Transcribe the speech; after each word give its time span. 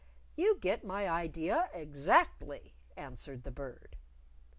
"You 0.35 0.57
get 0.57 0.83
my 0.83 1.07
idea 1.07 1.69
exactly," 1.75 2.73
answered 2.97 3.43
the 3.43 3.51
Bird. 3.51 3.97